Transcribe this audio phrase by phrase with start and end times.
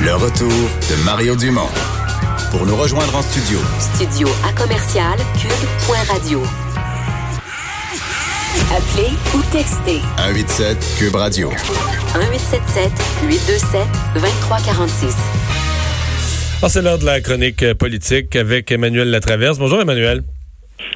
[0.00, 1.66] Le retour de Mario Dumont.
[2.52, 3.58] Pour nous rejoindre en studio.
[3.80, 6.40] Studio à commercial cube.radio.
[8.70, 11.48] Appelez ou textez 187 Cube Radio.
[11.50, 12.92] 1877
[13.28, 13.80] 827
[14.14, 15.16] 2346.
[16.62, 19.58] Ah, c'est l'heure de la chronique euh, politique avec Emmanuel Latraverse.
[19.58, 20.22] Bonjour Emmanuel.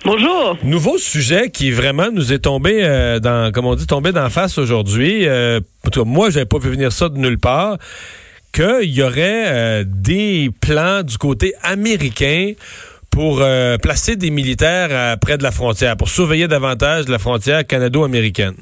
[0.05, 0.57] Bonjour.
[0.63, 4.59] Nouveau sujet qui vraiment nous est tombé euh, dans, comme on dit, tombé d'en face
[4.59, 5.27] aujourd'hui.
[5.27, 5.59] Euh,
[6.05, 7.79] moi, j'avais pas vu venir ça de nulle part.
[8.53, 12.53] Qu'il y aurait euh, des plans du côté américain
[13.09, 17.67] pour euh, placer des militaires euh, près de la frontière, pour surveiller davantage la frontière
[17.67, 18.57] canado-américaine.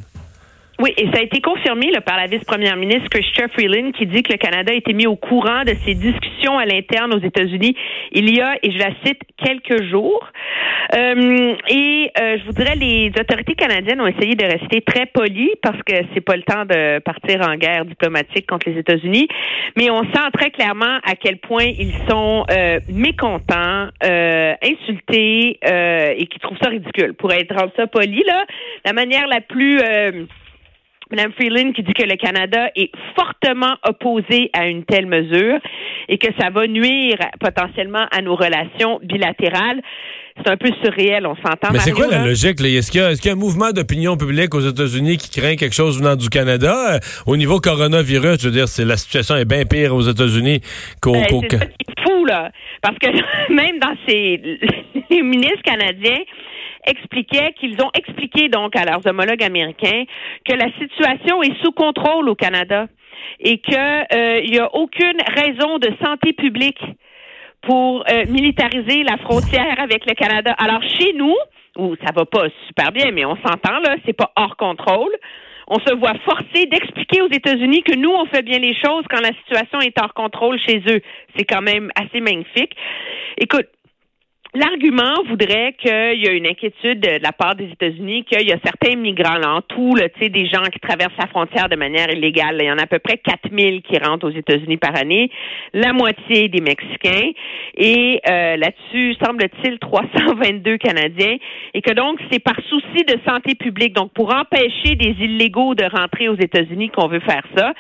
[0.81, 4.23] Oui, et ça a été confirmé là, par la vice-première ministre Chrystia Freeland qui dit
[4.23, 7.77] que le Canada a été mis au courant de ces discussions à l'interne aux États-Unis
[8.13, 10.27] il y a, et je la cite, quelques jours.
[10.95, 15.81] Euh, et euh, je voudrais les autorités canadiennes ont essayé de rester très polies parce
[15.83, 19.29] que c'est pas le temps de partir en guerre diplomatique contre les États-Unis,
[19.77, 26.15] mais on sent très clairement à quel point ils sont euh, mécontents, euh, insultés euh,
[26.17, 27.13] et qui trouvent ça ridicule.
[27.15, 28.47] Pour être rendre ça poli, là,
[28.87, 30.25] la manière la plus euh,
[31.11, 35.59] Mme Freeland qui dit que le Canada est fortement opposé à une telle mesure
[36.09, 39.83] et que ça va nuire potentiellement à nos relations bilatérales.
[40.37, 41.69] C'est un peu surréel, on s'entend.
[41.73, 42.61] Mais c'est quoi la logique?
[42.61, 42.69] Là?
[42.69, 45.29] Est-ce qu'il y, a- est-ce qu'il y a un mouvement d'opinion publique aux États-Unis qui
[45.41, 46.95] craint quelque chose venant du Canada?
[46.95, 50.61] Euh, au niveau coronavirus, je veux dire, c'est la situation est bien pire aux États-Unis
[51.03, 51.13] qu'au...
[51.13, 52.51] Ben, qu'au- c'est fou, là.
[52.83, 53.09] Parce que
[53.53, 54.41] même dans ces
[55.11, 56.21] les ministres canadiens
[56.87, 60.05] expliquaient qu'ils ont expliqué donc à leurs homologues américains
[60.49, 62.87] que la situation est sous contrôle au Canada
[63.41, 66.79] et que euh, il y a aucune raison de santé publique
[67.63, 70.55] pour euh, militariser la frontière avec le Canada.
[70.59, 71.35] Alors chez nous,
[71.77, 75.15] où ça va pas super bien, mais on s'entend là, c'est pas hors contrôle.
[75.69, 79.21] On se voit forcé d'expliquer aux États-Unis que nous, on fait bien les choses quand
[79.21, 81.01] la situation est hors contrôle chez eux.
[81.37, 82.75] C'est quand même assez magnifique.
[83.39, 83.69] Écoute,
[84.53, 88.59] L'argument voudrait qu'il y a une inquiétude de la part des États-Unis, qu'il y a
[88.65, 92.59] certains migrants là, en tout, là, des gens qui traversent la frontière de manière illégale.
[92.61, 95.31] Il y en a à peu près 4000 qui rentrent aux États-Unis par année,
[95.73, 97.31] la moitié des Mexicains,
[97.77, 101.37] et euh, là-dessus, semble-t-il, 322 Canadiens,
[101.73, 105.85] et que donc, c'est par souci de santé publique, donc pour empêcher des illégaux de
[105.85, 107.73] rentrer aux États-Unis qu'on veut faire ça.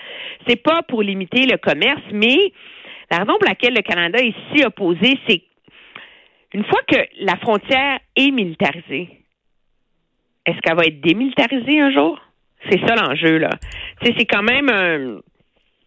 [0.46, 2.52] C'est pas pour limiter le commerce, mais
[3.10, 5.42] la raison pour laquelle le Canada est si opposé, c'est
[6.52, 9.20] une fois que la frontière est militarisée,
[10.46, 12.18] est-ce qu'elle va être démilitarisée un jour?
[12.68, 13.50] C'est ça l'enjeu, là.
[14.00, 15.20] Tu sais, c'est quand même un,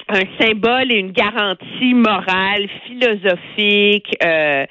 [0.10, 4.66] un symbole et une garantie morale, philosophique, euh,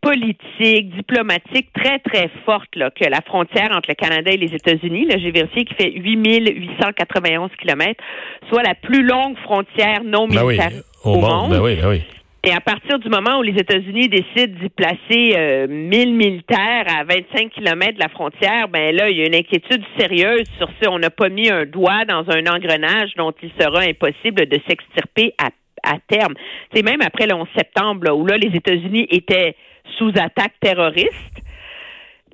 [0.00, 5.06] politique, diplomatique très, très forte, là, que la frontière entre le Canada et les États-Unis,
[5.06, 8.02] là, j'ai vérifié, qui fait 8891 kilomètres,
[8.48, 11.50] soit la plus longue frontière non Ben oui, militaire au monde.
[11.50, 12.02] Ben oui, ben oui.
[12.46, 17.02] Et à partir du moment où les États-Unis décident d'y placer euh, 1000 militaires à
[17.02, 20.88] 25 kilomètres de la frontière, ben là, il y a une inquiétude sérieuse sur si
[20.88, 25.34] on n'a pas mis un doigt dans un engrenage dont il sera impossible de s'extirper
[25.38, 25.48] à,
[25.82, 26.34] à terme.
[26.72, 29.56] C'est même après le 11 septembre, là, où là, les États-Unis étaient
[29.98, 31.42] sous attaque terroriste,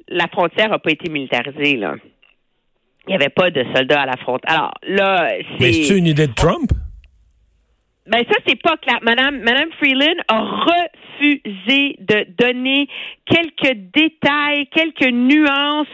[0.09, 1.95] la frontière n'a pas été militarisée, là.
[3.07, 4.53] Il n'y avait pas de soldats à la frontière.
[4.53, 5.29] Alors là,
[5.59, 5.65] c'est...
[5.65, 6.71] Mais c'est une idée de Trump?
[8.07, 8.99] Ben ça c'est pas clair.
[9.03, 12.89] Madame Madame Freeland a refusé de donner
[13.27, 15.87] quelques détails, quelques nuances,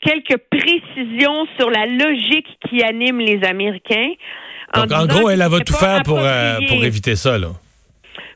[0.00, 4.12] quelques précisions sur la logique qui anime les Américains.
[4.74, 7.48] Donc, en gros, elle, elle va tout faire pour, euh, pour éviter ça, là.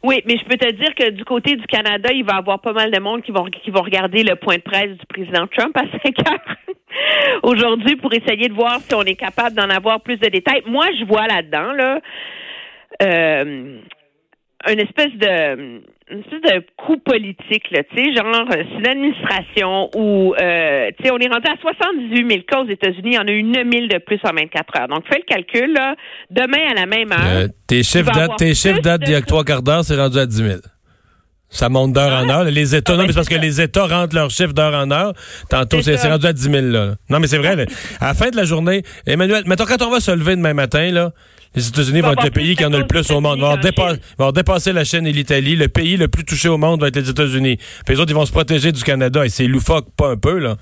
[0.03, 2.61] Oui, mais je peux te dire que du côté du Canada, il va y avoir
[2.61, 5.47] pas mal de monde qui vont qui vont regarder le point de presse du président
[5.49, 6.57] Trump à 5 heures
[7.43, 10.63] aujourd'hui pour essayer de voir si on est capable d'en avoir plus de détails.
[10.67, 12.01] Moi, je vois là-dedans là
[13.03, 13.79] euh,
[14.69, 15.81] une espèce de
[16.13, 21.05] une espèce de coup politique là, tu sais, genre euh, c'est l'administration où euh, tu
[21.05, 23.43] sais on est rendu à 78 000 cas aux États-Unis, il y en a eu
[23.45, 24.89] 9 000 de plus en 24 heures.
[24.89, 25.95] Donc fais le calcul là,
[26.31, 27.45] demain à la même heure.
[27.45, 30.19] Euh, tes chiffres datent, tes chiffres datent d'il y a trois quarts d'heure, c'est rendu
[30.19, 30.59] à 10 000.
[31.53, 32.45] Ça monte d'heure en heure.
[32.45, 34.73] Les États, Ah, non, ben, mais c'est parce que les États rentrent leurs chiffres d'heure
[34.75, 35.15] en heure.
[35.49, 36.95] Tantôt, c'est rendu à 10 000, là.
[37.09, 37.57] Non, mais c'est vrai.
[37.57, 37.65] là.
[38.01, 40.93] À la fin de la journée, Emmanuel, mettons, quand on va se lever demain matin,
[40.93, 41.11] là,
[41.55, 43.39] les États-Unis vont être le pays qui en a le plus au monde.
[43.39, 45.57] Ils vont, dépasser la Chine et l'Italie.
[45.57, 47.57] Le pays le plus touché au monde va être les États-Unis.
[47.57, 49.25] Puis les autres, ils vont se protéger du Canada.
[49.25, 50.57] Et c'est loufoque, pas un peu, là.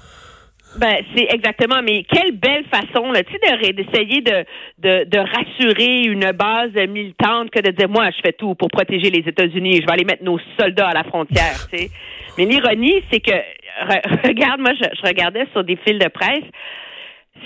[0.76, 4.44] Ben, c'est exactement, mais quelle belle façon, là, tu sais, d'essayer de,
[4.79, 9.11] de, de rassurer une base militante que de dire, moi, je fais tout pour protéger
[9.11, 11.90] les États-Unis, je vais aller mettre nos soldats à la frontière, tu sais.
[12.38, 16.44] Mais l'ironie, c'est que, re- regarde, moi, je, je regardais sur des fils de presse,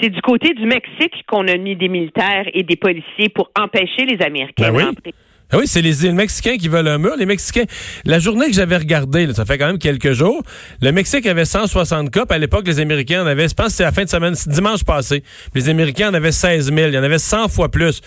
[0.00, 4.04] c'est du côté du Mexique qu'on a mis des militaires et des policiers pour empêcher
[4.06, 4.84] les Américains Ben oui.
[4.84, 5.14] d'entrer.
[5.54, 7.14] Ah oui, c'est les, les Mexicains qui veulent un mur.
[7.18, 7.64] Les Mexicains,
[8.06, 10.42] la journée que j'avais regardée, là, ça fait quand même quelques jours,
[10.80, 12.24] le Mexique avait 160 cas.
[12.24, 14.34] puis À l'époque, les Américains en avaient, je pense que c'est la fin de semaine,
[14.46, 15.22] dimanche passé.
[15.54, 16.88] Les Américains en avaient 16 000.
[16.88, 18.00] Il y en avait 100 fois plus.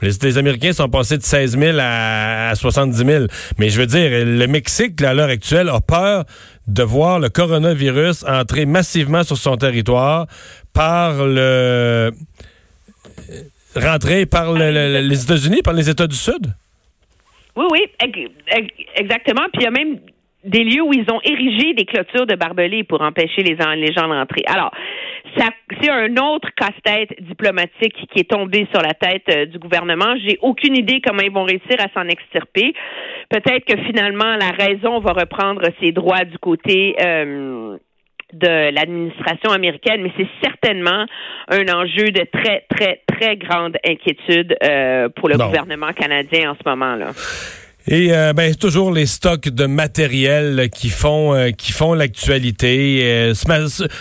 [0.00, 3.24] Les, les Américains sont passés de 16 000 à, à 70 000.
[3.58, 6.24] Mais je veux dire, le Mexique, là, à l'heure actuelle, a peur
[6.68, 10.28] de voir le coronavirus entrer massivement sur son territoire
[10.74, 12.10] par le
[13.76, 16.46] rentrer par le- le- les États-Unis, par les États du Sud?
[17.56, 19.42] Oui, oui, ex- ex- exactement.
[19.52, 19.98] Puis il y a même
[20.44, 23.92] des lieux où ils ont érigé des clôtures de barbelés pour empêcher les, en- les
[23.92, 24.42] gens d'entrer.
[24.46, 24.72] Alors,
[25.36, 30.14] c'est un autre casse-tête diplomatique qui est tombé sur la tête euh, du gouvernement.
[30.26, 32.74] J'ai aucune idée comment ils vont réussir à s'en extirper.
[33.30, 36.96] Peut-être que finalement la raison va reprendre ses droits du côté.
[37.00, 37.76] euh,
[38.32, 41.06] de l'administration américaine, mais c'est certainement
[41.48, 46.68] un enjeu de très, très, très grande inquiétude euh, pour le gouvernement canadien en ce
[46.68, 47.10] moment-là.
[47.88, 53.00] Et euh, ben toujours les stocks de matériel qui font euh, qui font l'actualité.
[53.02, 53.34] Euh,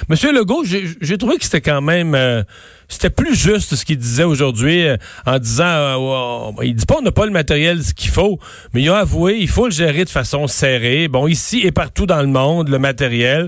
[0.08, 2.44] Monsieur Legault, j'ai trouvé que c'était quand même euh,
[2.88, 6.98] c'était plus juste ce qu'il disait aujourd'hui euh, en disant euh, ouais, il dit pas
[7.00, 8.38] on n'a pas le matériel ce qu'il faut,
[8.74, 11.08] mais il a avoué il faut le gérer de façon serrée.
[11.08, 13.48] Bon ici et partout dans le monde le matériel.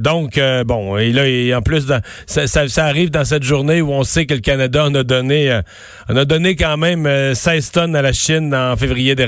[0.00, 4.02] Donc bon et là en plus dans- ça, ça, arrive dans cette journée où on
[4.04, 5.60] sait que le Canada en a donné
[6.08, 9.25] en a donné quand même euh, 16 tonnes à la Chine en février dernier.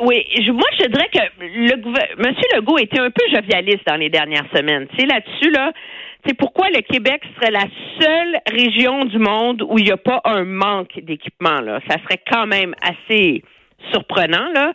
[0.00, 2.34] Oui, je- moi je dirais que le M.
[2.56, 4.86] Legault était un peu jovialiste dans les dernières semaines.
[4.88, 5.72] Tu sais, là-dessus, là,
[6.26, 7.66] c'est pourquoi le Québec serait la
[8.00, 11.60] seule région du monde où il n'y a pas un manque d'équipement.
[11.60, 11.80] Là?
[11.88, 13.42] Ça serait quand même assez
[13.90, 14.48] surprenant.
[14.54, 14.72] Là.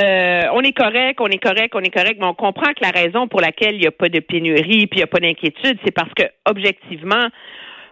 [0.00, 2.90] Euh, on est correct, on est correct, on est correct, mais on comprend que la
[2.90, 5.78] raison pour laquelle il n'y a pas de pénurie puis il n'y a pas d'inquiétude,
[5.84, 7.26] c'est parce que objectivement,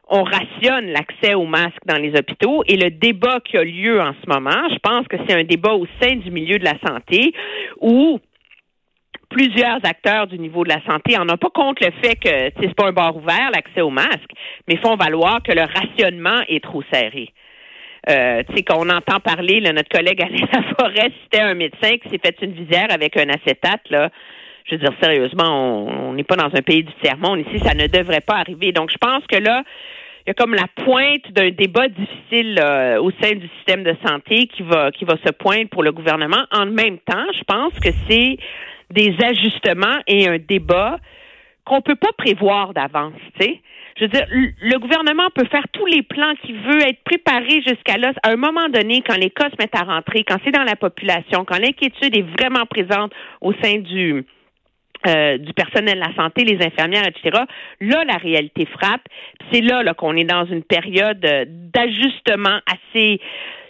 [0.09, 4.15] on rationne l'accès aux masques dans les hôpitaux et le débat qui a lieu en
[4.23, 7.33] ce moment, je pense que c'est un débat au sein du milieu de la santé
[7.81, 8.19] où
[9.29, 12.75] plusieurs acteurs du niveau de la santé en ont pas contre le fait que c'est
[12.75, 14.33] pas un bar ouvert l'accès aux masques,
[14.67, 17.29] mais font valoir que le rationnement est trop serré.
[18.09, 22.09] Euh, tu sais, qu'on entend parler, là, notre collègue Alain Laforêt, c'était un médecin qui
[22.09, 24.11] s'est fait une visière avec un acétate, là.
[24.69, 27.41] Je veux dire, sérieusement, on n'est pas dans un pays du tiers-monde.
[27.41, 28.73] Ici, ça ne devrait pas arriver.
[28.73, 29.63] Donc, je pense que là,
[30.27, 33.97] il y a comme la pointe d'un débat difficile là, au sein du système de
[34.07, 36.45] santé qui va qui va se poindre pour le gouvernement.
[36.53, 38.37] En même temps, je pense que c'est
[38.91, 40.99] des ajustements et un débat
[41.65, 43.61] qu'on peut pas prévoir d'avance, tu sais.
[43.97, 47.63] Je veux dire, le le gouvernement peut faire tous les plans qu'il veut, être préparé
[47.67, 48.13] jusqu'à là.
[48.23, 50.77] À un moment donné, quand les cas se mettent à rentrer, quand c'est dans la
[50.77, 54.27] population, quand l'inquiétude est vraiment présente au sein du
[55.07, 57.45] euh, du personnel de la santé, les infirmières, etc.
[57.81, 59.03] Là, la réalité frappe.
[59.53, 63.21] C'est là, là qu'on est dans une période euh, d'ajustement assez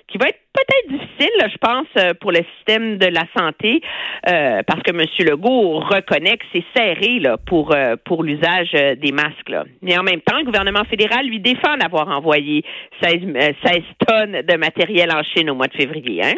[0.09, 3.83] qui va être peut-être difficile, là, je pense, euh, pour le système de la santé,
[4.29, 5.05] euh, parce que M.
[5.19, 9.49] Legault reconnaît que c'est serré là, pour, euh, pour l'usage des masques.
[9.49, 9.65] Là.
[9.83, 12.65] Mais en même temps, le gouvernement fédéral lui défend d'avoir envoyé
[13.03, 16.23] 16, euh, 16 tonnes de matériel en Chine au mois de février.
[16.25, 16.35] Hein?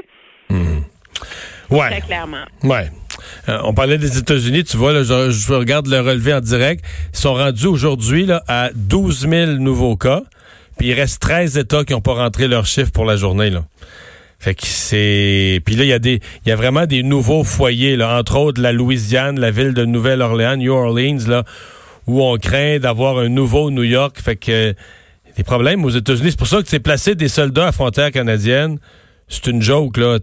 [1.71, 1.91] Ouais.
[1.91, 2.45] Très clairement.
[2.65, 2.87] Ouais.
[3.49, 6.85] Euh, on parlait des États-Unis, tu vois, là, je, regarde le relevé en direct.
[7.13, 10.23] Ils sont rendus aujourd'hui à 12 000 nouveaux cas.
[10.79, 13.51] Puis il reste 13 États qui n'ont pas rentré leurs chiffres pour la journée.
[13.51, 13.65] Là.
[14.39, 15.61] Fait que c'est.
[15.67, 16.21] Puis là, il y a des.
[16.47, 19.85] Il y a vraiment des nouveaux foyers, là, entre autres la Louisiane, la ville de
[19.85, 21.45] Nouvelle-Orléans, New Orleans, là,
[22.07, 24.19] où on craint d'avoir un nouveau New York.
[24.19, 24.73] Fait que euh,
[25.37, 26.31] des problèmes aux États-Unis.
[26.31, 28.79] C'est pour ça que c'est placé des soldats à frontière canadienne.
[29.29, 30.19] C'est une joke, là,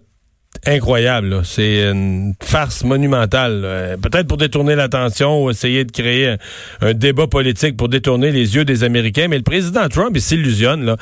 [0.66, 1.42] incroyable.
[1.44, 3.96] C'est une farce monumentale.
[4.02, 6.36] Peut-être pour détourner l'attention ou essayer de créer
[6.80, 9.28] un, débat politique pour détourner les yeux des Américains.
[9.28, 10.84] Mais le président Trump, il s'illusionne.
[10.84, 10.96] Là.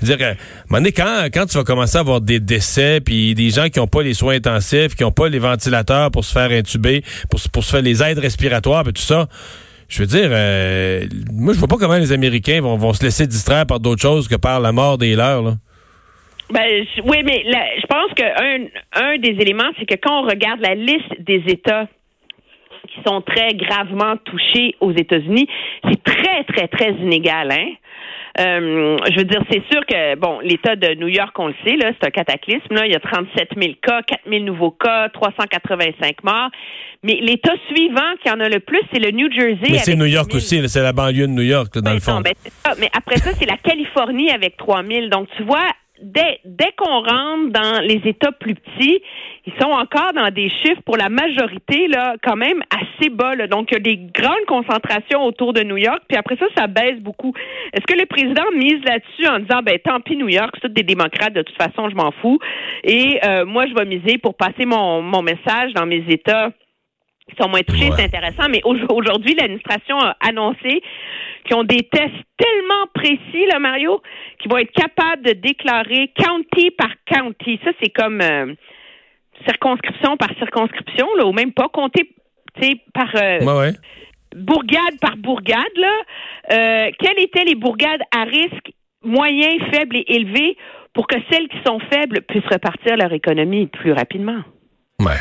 [0.00, 3.68] Je veux dire, euh, quand, tu vas commencer à avoir des décès, puis des gens
[3.68, 7.04] qui n'ont pas les soins intensifs, qui n'ont pas les ventilateurs pour se faire intuber,
[7.30, 9.28] pour, se- faire les aides respiratoires, et tout ça,
[9.88, 13.66] je veux dire, euh, moi, je vois pas comment les Américains vont, se laisser distraire
[13.66, 15.56] par d'autres choses que par la mort des leurs.
[16.52, 17.44] Ben, oui, mais
[17.80, 21.88] je pense qu'un un des éléments, c'est que quand on regarde la liste des États
[22.88, 25.48] qui sont très gravement touchés aux États-Unis,
[25.88, 27.70] c'est très, très, très inégal, hein?
[28.40, 31.76] Euh, je veux dire, c'est sûr que, bon, l'État de New York, on le sait,
[31.76, 32.74] là, c'est un cataclysme.
[32.74, 32.86] Là.
[32.86, 36.48] Il y a 37 000 cas, 4 000 nouveaux cas, 385 morts.
[37.02, 39.68] Mais l'État suivant qui en a le plus, c'est le New Jersey.
[39.70, 40.36] Mais c'est New York 1000.
[40.36, 42.12] aussi, c'est la banlieue de New York, là, dans Ben le fond.
[42.14, 42.72] non, ben, ça.
[42.80, 45.08] Mais après ça, c'est la Californie avec 3 000.
[45.08, 45.68] Donc, tu vois,
[46.02, 49.00] dès, dès qu'on rentre dans les États plus petits,
[49.46, 53.34] ils sont encore dans des chiffres pour la majorité là, quand même assez bas.
[53.46, 56.66] Donc, il y a des grandes concentrations autour de New York, puis après ça, ça
[56.66, 57.32] baisse beaucoup.
[57.72, 60.82] Est-ce que le président mise là-dessus en disant, ben tant pis New York, c'est des
[60.82, 62.38] démocrates, de toute façon, je m'en fous,
[62.84, 66.50] et euh, moi, je vais miser pour passer mon, mon message dans mes États
[67.40, 67.96] sont moins touchés, Ouais.
[67.96, 68.48] c'est intéressant.
[68.50, 70.82] Mais au- aujourd'hui, l'administration a annoncé
[71.44, 74.00] qu'ils ont des tests tellement précis, là, Mario,
[74.38, 77.58] qu'ils vont être capables de déclarer county par county.
[77.64, 78.54] Ça, c'est comme euh,
[79.46, 82.08] circonscription par circonscription, là, ou même pas compter
[82.60, 83.72] tu sais, par euh, Ouais, ouais.
[84.36, 85.76] bourgade par bourgade.
[85.76, 85.92] Là.
[86.52, 90.56] Euh, quelles étaient les bourgades à risque moyen, faible et élevé
[90.92, 94.42] pour que celles qui sont faibles puissent repartir leur économie plus rapidement?
[95.00, 95.16] Ouais.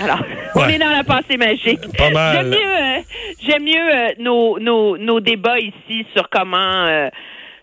[0.00, 0.20] Alors,
[0.54, 0.62] Ouais.
[0.64, 1.80] on est dans la pensée magique.
[1.96, 2.36] Pas mal.
[2.36, 2.98] J'aime mieux, euh,
[3.46, 7.08] j'aime mieux euh, nos, nos, nos débats ici sur comment, euh,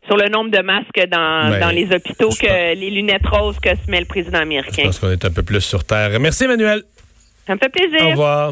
[0.08, 3.60] sur le nombre de masques dans, Ben, dans les hôpitaux je que les lunettes roses
[3.60, 4.84] que se met le président Je américain.
[4.84, 6.20] pense qu'on est un peu plus sur terre.
[6.20, 6.84] Merci, Emmanuel.
[7.48, 8.06] Ça me fait plaisir.
[8.08, 8.52] Au revoir.